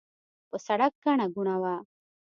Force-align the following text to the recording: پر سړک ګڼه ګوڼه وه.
پر 0.49 0.59
سړک 0.67 0.93
ګڼه 1.03 1.25
ګوڼه 1.35 1.55
وه. 1.61 1.75